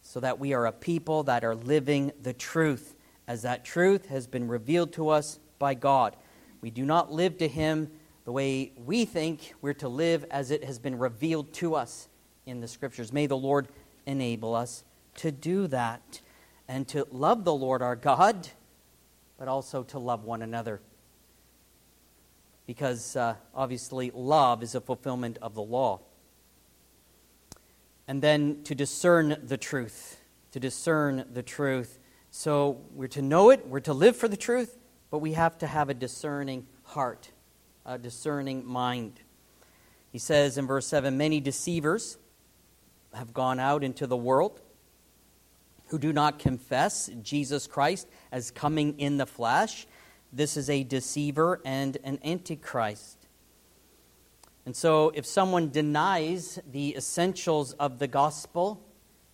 [0.00, 2.94] so that we are a people that are living the truth
[3.26, 6.14] as that truth has been revealed to us by God.
[6.60, 7.90] We do not live to Him
[8.24, 12.06] the way we think we're to live as it has been revealed to us
[12.46, 13.12] in the Scriptures.
[13.12, 13.68] May the Lord
[14.06, 14.84] enable us
[15.16, 16.20] to do that
[16.68, 18.48] and to love the Lord our God,
[19.38, 20.80] but also to love one another
[22.66, 26.00] because uh, obviously love is a fulfillment of the law.
[28.08, 30.18] And then to discern the truth.
[30.52, 31.98] to discern the truth.
[32.30, 34.78] So we're to know it, we're to live for the truth,
[35.10, 37.30] but we have to have a discerning heart,
[37.86, 39.20] a discerning mind.
[40.10, 42.18] He says in verse 7 Many deceivers
[43.14, 44.60] have gone out into the world
[45.92, 49.86] who do not confess Jesus Christ as coming in the flesh.
[50.32, 53.18] This is a deceiver and an antichrist.
[54.64, 58.80] And so, if someone denies the essentials of the gospel,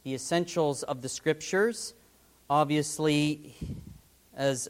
[0.03, 1.95] the essentials of the scriptures,
[2.51, 3.55] obviously,
[4.35, 4.69] as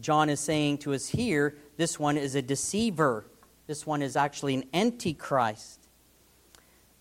[0.00, 3.24] John is saying to us here, this one is a deceiver.
[3.66, 5.79] This one is actually an antichrist.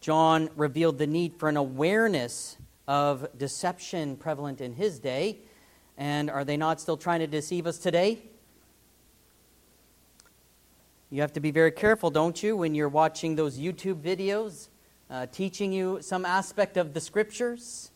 [0.01, 5.39] John revealed the need for an awareness of deception prevalent in his day.
[5.97, 8.19] And are they not still trying to deceive us today?
[11.11, 14.69] You have to be very careful, don't you, when you're watching those YouTube videos
[15.09, 17.91] uh, teaching you some aspect of the scriptures?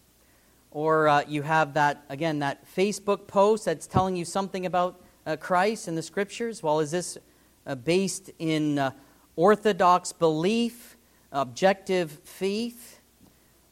[0.71, 5.37] Or uh, you have that, again, that Facebook post that's telling you something about uh,
[5.37, 6.61] Christ and the scriptures?
[6.63, 7.17] Well, is this
[7.65, 8.91] uh, based in uh,
[9.35, 10.97] orthodox belief,
[11.33, 12.99] objective faith?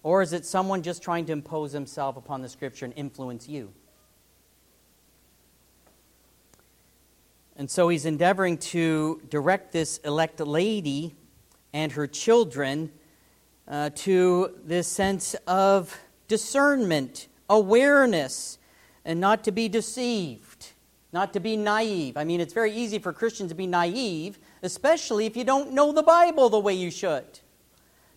[0.03, 3.72] Or is it someone just trying to impose himself upon the scripture and influence you?
[7.55, 11.16] And so he's endeavoring to direct this elect lady
[11.74, 12.91] and her children
[13.68, 15.97] uh, to this sense of
[16.28, 18.57] discernment, awareness,
[19.05, 20.72] and not to be deceived,
[21.14, 22.18] not to be naive.
[22.18, 25.91] I mean, it's very easy for Christians to be naive, especially if you don't know
[25.91, 27.41] the Bible the way you should.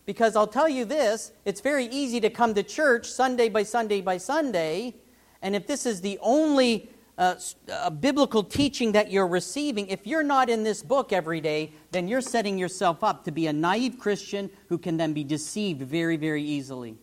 [0.07, 4.01] Because I'll tell you this it's very easy to come to church Sunday by Sunday
[4.01, 4.95] by Sunday,
[5.43, 7.37] and if this is the only uh,
[7.69, 12.09] a biblical teaching that you're receiving, if you're not in this book every day, then
[12.09, 16.17] you're setting yourself up to be a naive Christian who can then be deceived very,
[16.17, 16.97] very easily.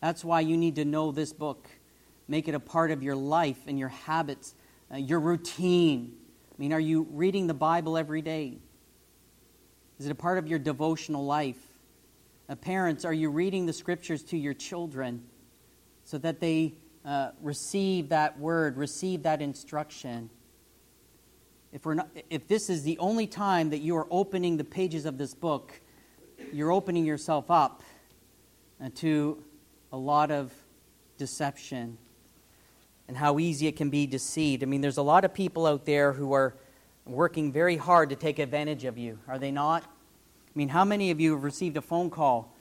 [0.00, 1.68] That's why you need to know this book.
[2.28, 4.54] Make it a part of your life and your habits,
[4.92, 6.14] uh, your routine.
[6.50, 8.58] I mean, are you reading the Bible every day?
[9.98, 11.60] Is it a part of your devotional life?
[12.48, 15.22] Uh, parents, are you reading the scriptures to your children
[16.04, 16.74] so that they
[17.06, 20.28] uh, receive that word, receive that instruction.
[21.72, 25.06] If, we're not, if this is the only time that you are opening the pages
[25.06, 25.80] of this book,
[26.52, 27.82] you're opening yourself up
[28.82, 29.40] uh, to
[29.92, 30.52] a lot of
[31.16, 31.96] deception
[33.06, 34.64] and how easy it can be deceived.
[34.64, 36.56] I mean, there's a lot of people out there who are
[37.06, 39.84] working very hard to take advantage of you, are they not?
[39.84, 42.54] I mean, how many of you have received a phone call?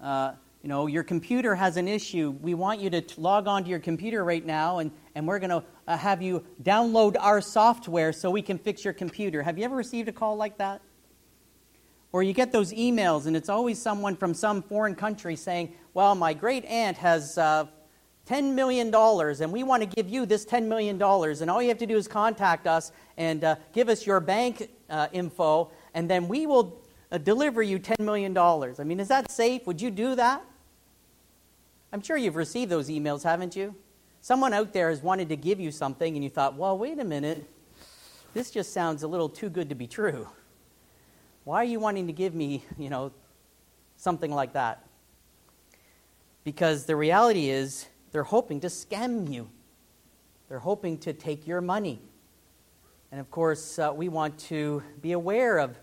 [0.00, 0.32] Uh,
[0.62, 2.30] you know, your computer has an issue.
[2.42, 5.50] We want you to log on to your computer right now, and, and we're going
[5.50, 9.42] to uh, have you download our software so we can fix your computer.
[9.42, 10.82] Have you ever received a call like that?
[12.10, 16.14] Or you get those emails, and it's always someone from some foreign country saying, Well,
[16.14, 17.66] my great aunt has uh,
[18.28, 21.00] $10 million, and we want to give you this $10 million.
[21.00, 24.68] And all you have to do is contact us and uh, give us your bank
[24.90, 28.36] uh, info, and then we will uh, deliver you $10 million.
[28.36, 29.66] I mean, is that safe?
[29.66, 30.44] Would you do that?
[31.90, 33.74] I'm sure you've received those emails, haven't you?
[34.20, 37.04] Someone out there has wanted to give you something, and you thought, well, wait a
[37.04, 37.48] minute.
[38.34, 40.28] This just sounds a little too good to be true.
[41.44, 43.10] Why are you wanting to give me, you know,
[43.96, 44.84] something like that?
[46.44, 49.48] Because the reality is, they're hoping to scam you.
[50.48, 52.00] They're hoping to take your money.
[53.10, 55.78] And of course, uh, we want to be aware of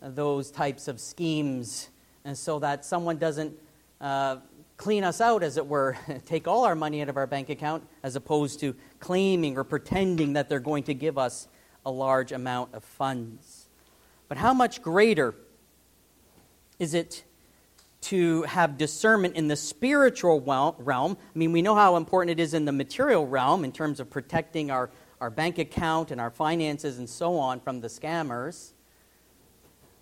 [0.00, 1.88] those types of schemes,
[2.24, 3.54] and so that someone doesn't
[4.00, 4.36] uh,
[4.76, 7.86] clean us out, as it were, take all our money out of our bank account,
[8.02, 11.48] as opposed to claiming or pretending that they're going to give us
[11.84, 13.66] a large amount of funds.
[14.28, 15.34] But how much greater
[16.78, 17.24] is it
[18.00, 21.16] to have discernment in the spiritual realm?
[21.34, 24.08] I mean, we know how important it is in the material realm in terms of
[24.10, 24.90] protecting our,
[25.20, 28.72] our bank account and our finances and so on from the scammers.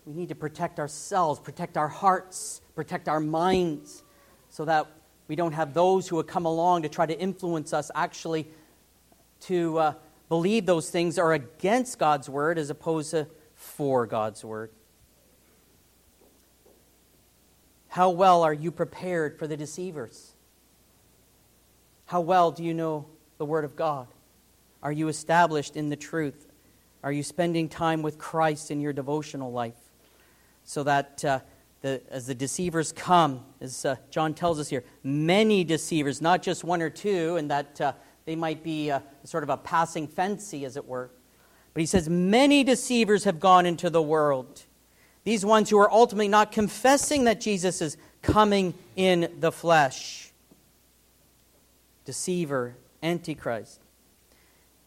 [0.05, 4.03] We need to protect ourselves, protect our hearts, protect our minds
[4.49, 4.87] so that
[5.27, 8.47] we don't have those who would come along to try to influence us actually
[9.41, 9.93] to uh,
[10.29, 14.71] believe those things are against God's word as opposed to for God's word.
[17.97, 20.35] How well are you prepared for the deceivers?
[22.05, 23.07] How well do you know
[23.39, 24.05] the Word of God?
[24.83, 26.45] Are you established in the truth?
[27.01, 29.73] Are you spending time with Christ in your devotional life
[30.63, 31.39] so that uh,
[31.81, 36.63] the, as the deceivers come, as uh, John tells us here, many deceivers, not just
[36.63, 37.93] one or two, and that uh,
[38.25, 41.09] they might be uh, sort of a passing fancy, as it were.
[41.73, 44.66] But he says, many deceivers have gone into the world.
[45.27, 50.31] These ones who are ultimately not confessing that Jesus is coming in the flesh.
[52.05, 53.81] Deceiver, Antichrist.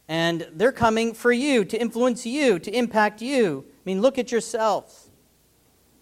[0.09, 3.66] And they're coming for you, to influence you, to impact you.
[3.68, 5.11] I mean, look at yourselves.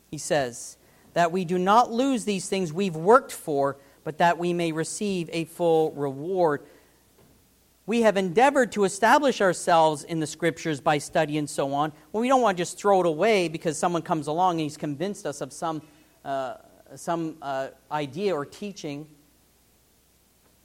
[0.09, 0.77] He says,
[1.15, 5.29] that we do not lose these things we've worked for, but that we may receive
[5.33, 6.63] a full reward.
[7.89, 11.91] We have endeavored to establish ourselves in the scriptures by study and so on.
[12.13, 14.77] Well, we don't want to just throw it away because someone comes along and he's
[14.77, 15.81] convinced us of some,
[16.23, 16.57] uh,
[16.97, 19.09] some uh, idea or teaching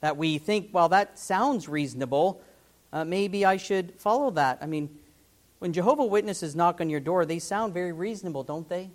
[0.02, 2.42] that we think, well, that sounds reasonable.
[2.92, 4.58] Uh, maybe I should follow that.
[4.60, 4.90] I mean,
[5.60, 8.90] when Jehovah Witnesses knock on your door, they sound very reasonable, don't they?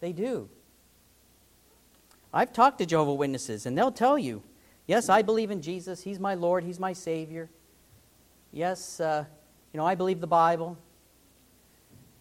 [0.00, 0.48] They do.
[2.32, 4.42] I've talked to Jehovah Witnesses, and they'll tell you,
[4.86, 6.02] yes, I believe in Jesus.
[6.02, 6.64] He's my Lord.
[6.64, 7.48] He's my Savior.
[8.52, 9.24] Yes, uh,
[9.72, 10.78] you know, I believe the Bible.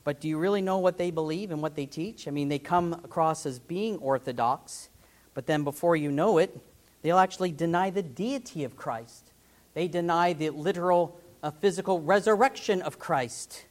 [0.03, 2.27] But do you really know what they believe and what they teach?
[2.27, 4.89] I mean, they come across as being orthodox,
[5.33, 6.59] but then before you know it,
[7.01, 9.31] they'll actually deny the deity of Christ.
[9.73, 13.65] They deny the literal uh, physical resurrection of Christ.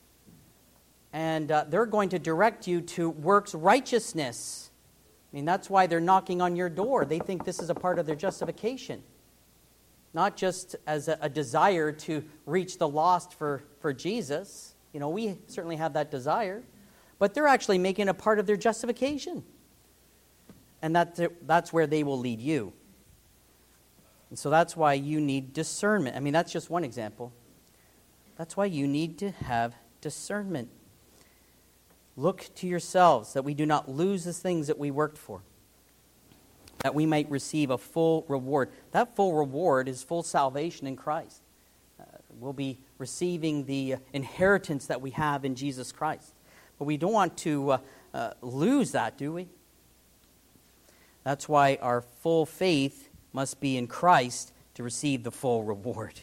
[1.13, 4.71] And uh, they're going to direct you to works righteousness.
[5.33, 7.05] I mean, that's why they're knocking on your door.
[7.05, 9.03] They think this is a part of their justification.
[10.13, 14.75] Not just as a, a desire to reach the lost for, for Jesus.
[14.93, 16.63] You know, we certainly have that desire.
[17.19, 19.43] But they're actually making a part of their justification.
[20.83, 22.75] And that, that's where they will lead you.
[24.29, 26.17] And so that's why you need discernment.
[26.17, 27.33] I mean, that's just one example.
[28.37, 30.69] That's why you need to have discernment.
[32.17, 35.41] Look to yourselves that we do not lose the things that we worked for,
[36.83, 38.71] that we might receive a full reward.
[38.91, 41.41] That full reward is full salvation in Christ.
[41.99, 42.05] Uh,
[42.39, 46.35] we'll be receiving the inheritance that we have in Jesus Christ.
[46.79, 47.79] But we don't want to uh,
[48.13, 49.49] uh, lose that, do we?
[51.25, 56.21] That's why our full faith must be in Christ to receive the full reward.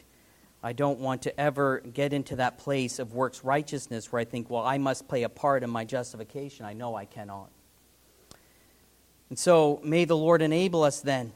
[0.62, 4.50] I don't want to ever get into that place of works righteousness where I think,
[4.50, 6.66] well, I must play a part in my justification.
[6.66, 7.50] I know I cannot.
[9.30, 11.32] And so, may the Lord enable us then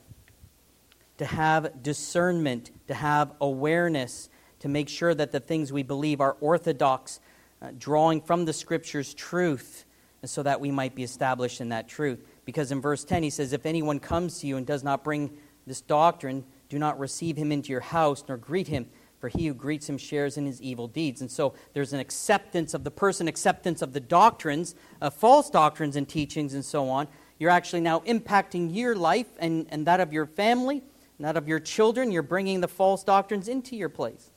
[1.18, 4.28] to have discernment, to have awareness,
[4.60, 7.20] to make sure that the things we believe are orthodox,
[7.62, 9.84] uh, drawing from the Scriptures truth,
[10.20, 12.26] and so that we might be established in that truth.
[12.44, 15.36] Because in verse 10, he says, If anyone comes to you and does not bring
[15.66, 18.86] this doctrine, do not receive him into your house, nor greet him,
[19.24, 21.22] for he who greets him shares in his evil deeds.
[21.22, 25.96] And so there's an acceptance of the person, acceptance of the doctrines, uh, false doctrines
[25.96, 27.08] and teachings, and so on.
[27.38, 30.82] You're actually now impacting your life and, and that of your family,
[31.16, 32.12] and that of your children.
[32.12, 34.30] You're bringing the false doctrines into your place.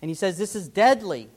[0.00, 1.30] And he says this is deadly.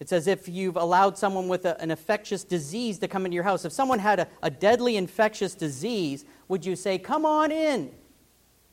[0.00, 3.44] It's as if you've allowed someone with a, an infectious disease to come into your
[3.44, 3.64] house.
[3.64, 7.92] If someone had a, a deadly infectious disease, would you say, Come on in,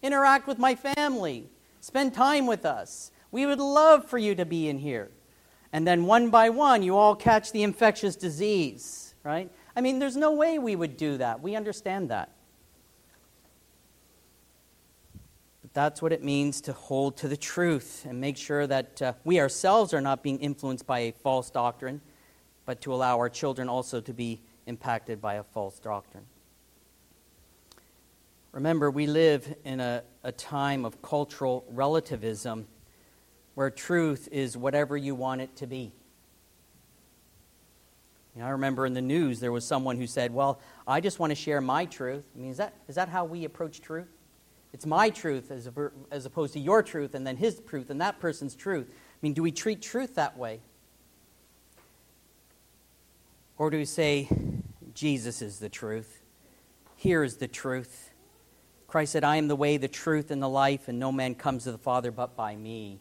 [0.01, 1.49] interact with my family,
[1.81, 3.11] spend time with us?
[3.31, 5.11] We would love for you to be in here.
[5.73, 9.51] And then one by one, you all catch the infectious disease, right?
[9.75, 11.41] I mean, there's no way we would do that.
[11.41, 12.31] We understand that.
[15.61, 19.13] But that's what it means to hold to the truth and make sure that uh,
[19.23, 22.01] we ourselves are not being influenced by a false doctrine,
[22.65, 26.25] but to allow our children also to be impacted by a false doctrine.
[28.51, 32.67] Remember, we live in a, a time of cultural relativism
[33.55, 35.91] where truth is whatever you want it to be.
[38.35, 41.17] You know, I remember in the news there was someone who said, Well, I just
[41.17, 42.23] want to share my truth.
[42.35, 44.07] I mean, is that, is that how we approach truth?
[44.73, 45.67] It's my truth as,
[46.11, 48.87] as opposed to your truth and then his truth and that person's truth.
[48.89, 50.59] I mean, do we treat truth that way?
[53.57, 54.29] Or do we say,
[54.93, 56.21] Jesus is the truth?
[56.95, 58.06] Here is the truth.
[58.87, 61.65] Christ said, I am the way, the truth, and the life, and no man comes
[61.65, 62.99] to the Father but by me.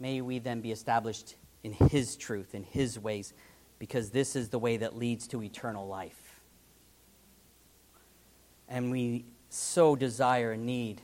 [0.00, 3.32] May we then be established in his truth, in his ways,
[3.78, 6.40] because this is the way that leads to eternal life.
[8.68, 11.00] And we so desire and need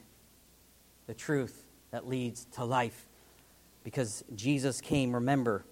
[1.07, 3.07] the truth that leads to life.
[3.84, 5.64] Because Jesus came, remember,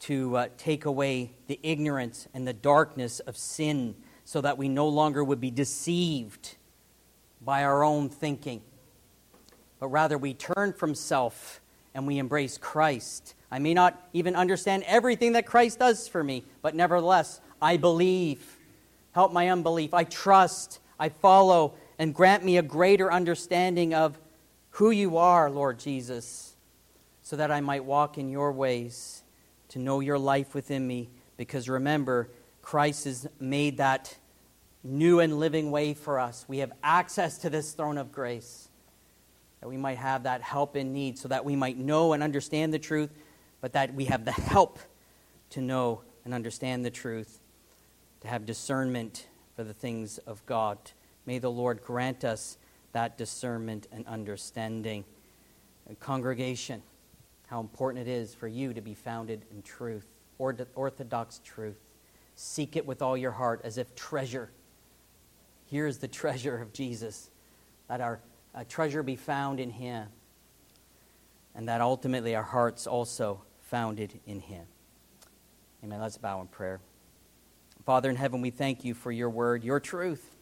[0.00, 4.88] to uh, take away the ignorance and the darkness of sin so that we no
[4.88, 6.56] longer would be deceived
[7.46, 8.60] by our own thinking,
[9.80, 11.62] but rather we turn from self
[11.94, 13.34] and we embrace Christ.
[13.50, 18.58] I may not even understand everything that Christ does for me, but nevertheless, I believe.
[19.12, 19.94] Help my unbelief.
[19.94, 24.18] I trust I follow, and grant me a greater understanding of
[24.70, 26.56] who you are, Lord Jesus,
[27.22, 29.22] so that I might walk in your ways,
[29.68, 31.10] to know your life within me.
[31.36, 32.30] Because remember,
[32.62, 34.16] Christ has made that
[34.86, 36.44] new and living way for us.
[36.48, 38.68] We have access to this throne of grace,
[39.60, 42.72] that we might have that help in need, so that we might know and understand
[42.72, 43.10] the truth,
[43.60, 44.78] but that we have the help
[45.50, 47.40] to know and understand the truth,
[48.20, 50.78] to have discernment for the things of God.
[51.24, 52.58] May the Lord grant us
[52.92, 55.04] that discernment and understanding.
[55.88, 56.82] And congregation,
[57.46, 60.06] how important it is for you to be founded in truth,
[60.38, 61.78] orthodox truth.
[62.34, 64.50] Seek it with all your heart as if treasure.
[65.66, 67.30] Here is the treasure of Jesus,
[67.88, 68.20] that our
[68.68, 70.08] treasure be found in Him,
[71.54, 74.66] and that ultimately our hearts also founded in Him.
[75.84, 76.00] Amen.
[76.00, 76.80] Let's bow in prayer.
[77.84, 80.34] Father in heaven, we thank you for your word, your truth.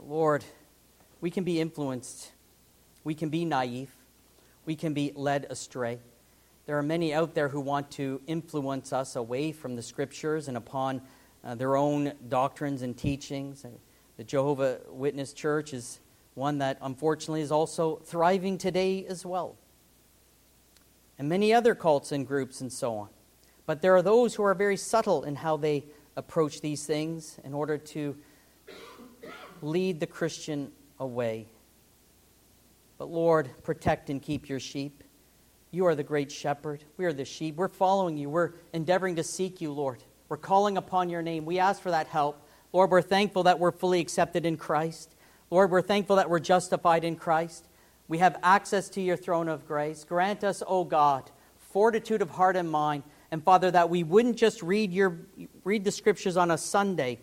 [0.00, 0.44] Lord,
[1.20, 2.32] we can be influenced,
[3.04, 3.90] we can be naive,
[4.66, 5.98] we can be led astray.
[6.66, 10.56] There are many out there who want to influence us away from the scriptures and
[10.56, 11.02] upon
[11.44, 13.64] uh, their own doctrines and teachings.
[14.16, 16.00] The Jehovah Witness Church is
[16.34, 19.56] one that unfortunately is also thriving today as well.
[21.18, 23.08] And many other cults and groups and so on.
[23.66, 25.84] But there are those who are very subtle in how they
[26.16, 28.16] approach these things in order to
[29.60, 31.46] lead the Christian away.
[32.98, 35.02] But Lord, protect and keep your sheep.
[35.70, 36.84] You are the great shepherd.
[36.96, 37.56] We are the sheep.
[37.56, 38.28] We're following you.
[38.28, 40.02] We're endeavoring to seek you, Lord.
[40.28, 41.44] We're calling upon your name.
[41.44, 42.46] We ask for that help.
[42.72, 45.14] Lord, we're thankful that we're fully accepted in Christ.
[45.50, 47.68] Lord, we're thankful that we're justified in Christ.
[48.08, 50.04] We have access to your throne of grace.
[50.04, 53.02] Grant us, O God, fortitude of heart and mind
[53.32, 55.18] and Father, that we wouldn't just read, your,
[55.64, 57.18] read the scriptures on a Sunday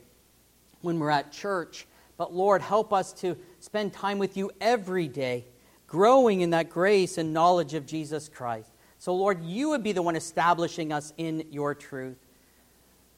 [0.81, 1.85] when we're at church,
[2.17, 5.45] but Lord, help us to spend time with you every day,
[5.85, 8.71] growing in that grace and knowledge of Jesus Christ.
[8.97, 12.17] So, Lord, you would be the one establishing us in your truth,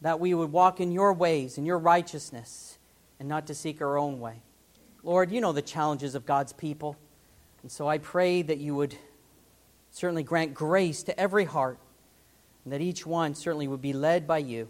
[0.02, 2.78] that we would walk in your ways, in your righteousness,
[3.20, 4.42] and not to seek our own way.
[5.04, 6.98] Lord, you know the challenges of God's people.
[7.62, 8.96] And so I pray that you would
[9.92, 11.78] certainly grant grace to every heart
[12.64, 14.70] and that each one certainly would be led by you.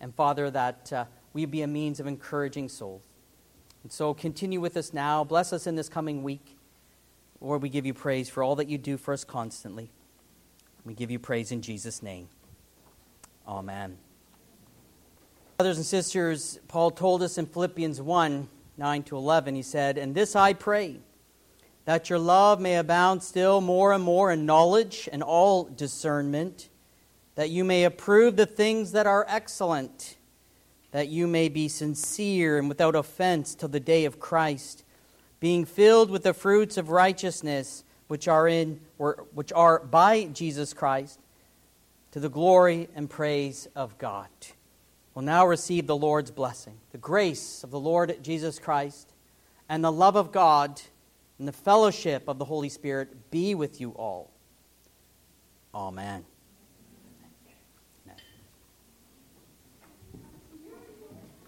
[0.00, 3.02] And Father, that uh, we be a means of encouraging souls.
[3.82, 5.24] And so continue with us now.
[5.24, 6.56] Bless us in this coming week.
[7.40, 9.90] Lord, we give you praise for all that you do for us constantly.
[10.84, 12.28] We give you praise in Jesus' name.
[13.46, 14.03] Amen.
[15.64, 20.14] Brothers and sisters, Paul told us in Philippians 1 9 to 11, he said, And
[20.14, 21.00] this I pray,
[21.86, 26.68] that your love may abound still more and more in knowledge and all discernment
[27.36, 30.18] that you may approve the things that are excellent,
[30.90, 34.84] that you may be sincere and without offense till the day of Christ,
[35.40, 40.74] being filled with the fruits of righteousness which are in or which are by Jesus
[40.74, 41.20] Christ,
[42.10, 44.28] to the glory and praise of God.
[45.14, 46.78] Will now receive the Lord's blessing.
[46.92, 49.12] The grace of the Lord Jesus Christ
[49.68, 50.80] and the love of God
[51.38, 54.30] and the fellowship of the Holy Spirit be with you all.
[55.74, 56.24] Amen.